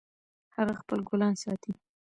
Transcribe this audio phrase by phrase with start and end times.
[0.55, 1.71] هغه خپل ګلان ساتي